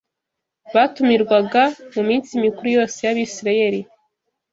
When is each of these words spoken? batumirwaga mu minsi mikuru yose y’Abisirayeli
batumirwaga 0.75 1.63
mu 1.93 2.01
minsi 2.09 2.31
mikuru 2.43 2.67
yose 2.75 2.97
y’Abisirayeli 3.05 3.81